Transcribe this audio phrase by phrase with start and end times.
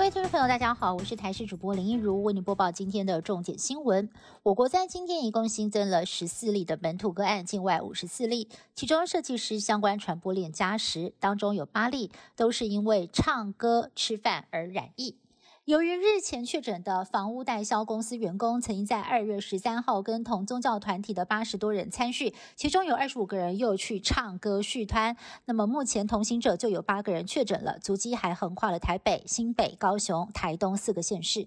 [0.00, 4.08] 各位听众朋友，大家好，我是台视主播林一如，为您播报今天的重点新闻。
[4.42, 15.16] 我国在今天一共新增了十四例的本土个案，境外五十四例，其中设计师相关传播链加十，当中有八例都是因为唱歌、吃饭而染疫。
[15.70, 25.16] 由于日前确诊的房屋代销公司员工，曾经在二月十三号跟同宗教团体的八十多人参叙，其中有二十五个人又去唱歌续摊。
[25.44, 31.46] 那么目前同行者就有八个人确诊了，足迹还横跨了台北、新北、高雄、台东四个县市。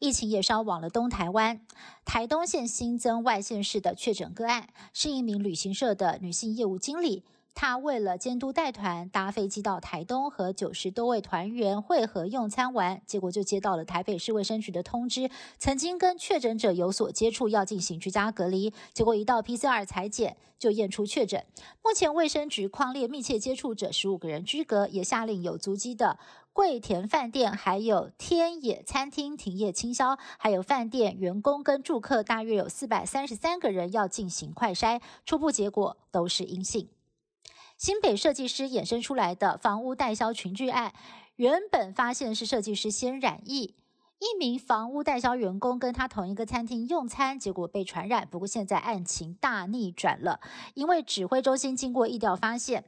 [0.00, 1.60] 疫情也烧往了东台湾，
[2.04, 7.22] 台东县新增外县市的确诊个案，是一名旅行社的女性业务经理。
[7.54, 18.72] 他为了监督带团，搭飞机到台东和九十多位团员会合用餐完，结果就接到了台北市卫生局的通知，曾经跟确诊者有所接触，要进行居家隔离。
[18.92, 21.46] 结果一到 PCR 裁检就验出确诊。
[21.82, 26.18] 目前卫生局框列密切接触者十五个人居隔，也下令有足迹的
[26.52, 36.88] 桂田饭店还有天野餐厅停业清消，还有饭店员工跟住客大约有四百三十三个人要进行快筛，初步结果都是阴性。
[37.76, 40.94] 新北设计师衍生出来的房屋代销群聚案，
[41.36, 43.74] 原本发现是设计师先染疫，
[44.20, 48.28] 一名房屋代销员工跟他同一个餐厅用餐，结果被传染。
[48.30, 50.40] 不过现在案情大逆转了，
[50.74, 52.84] 因为指挥中心经过疫调发现，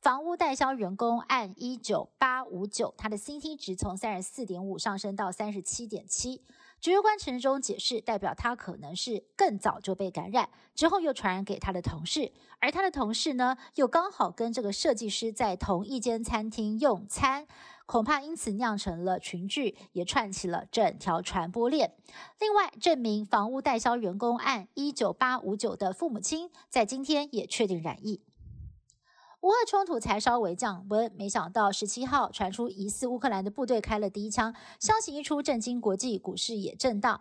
[0.00, 6.42] 房屋代销员工按一九八五九，他的 CT 值从三十四点五上升到三十七点七。
[6.82, 17.46] 指挥官陈忠解释，代表他可能是更早就被感染，之后又传染给他的同事，而他的同事呢，又刚好跟这个设计师在同一间餐厅用餐，
[17.86, 21.94] 恐怕因此酿成了群聚，也串起了整条传播链。
[22.40, 28.20] 另外，证明房屋代销员工按一九八五九的父母亲，在今天也确定染疫。
[29.42, 37.20] 乌俄冲突才稍微降温，没想到十七号传出疑似乌克兰的部队开了第一枪，消息一出，震惊国际，股市也震荡。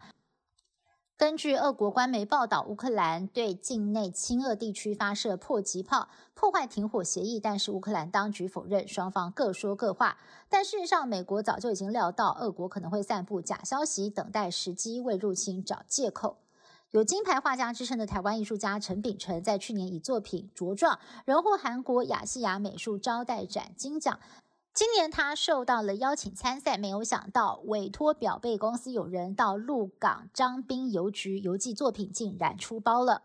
[1.18, 10.20] 根据俄国官媒报道，乌克兰对境内亲俄地区发射迫击炮，破坏停火协议，但是乌克兰当局否认，双方各说各话。
[10.48, 16.38] 但事实上，美国早就已经料到俄国可能会散布假消息，等待时机为入侵找借口。
[16.92, 24.20] 有金牌画家之称的台湾艺术家陈秉承，在去年以作品《茁壮》荣获韩国亚细亚美术招待展金奖。
[24.74, 33.22] 今年他受到了邀请参赛，没有想到委托表贝公司有人到鹿港张滨邮局邮寄作品，竟然出包了。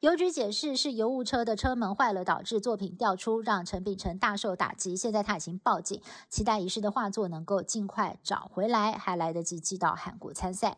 [0.00, 4.94] 邮局解释是邮务车的车门坏了，导致作品掉出，让陈秉承大受打击。
[4.94, 10.76] 现在他已经报警，期待遗失的画作能够尽快找回来，还来得及寄到韩国参赛。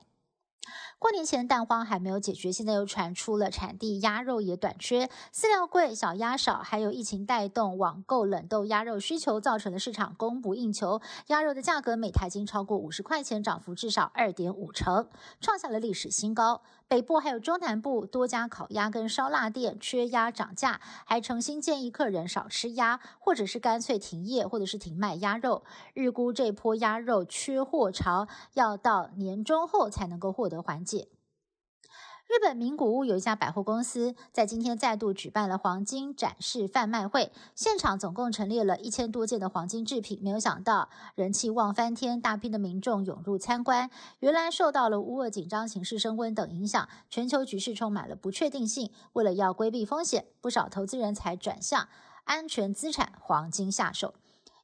[0.98, 15.09] 过年前蛋荒还没有解决，现在又传出了产地鸭肉也短缺，饲料贵，小鸭少，还有疫情带动网购冷冻鸭肉需求，造成的市场供不应求，鸭肉的价格每台斤超过五十块钱，涨幅至少二点五成，
[15.41, 16.60] 创下了历史新高。
[16.87, 25.62] 北部还有中南部多家烤鸭跟烧腊店缺鸭涨价，还诚心建议客人少吃鸭，或者是干脆停业，或者是停卖鸭肉。
[25.94, 31.09] 预估这波鸭肉缺货潮要到年中后才能够获得缓解。
[32.27, 43.91] 日本名古屋有一家百货公司，在今天再度举办了黄金展示贩卖会，现场总共陈列了一千多件的黄金制品，没有想到人气旺翻天，大批的民众涌入参观。
[44.21, 51.88] 原来受到了乌俄紧张形势升温等影响，全球局势充满了不确定性，为了要规避风险，不少投资人才转向
[52.22, 54.15] 安全资产黄金下手。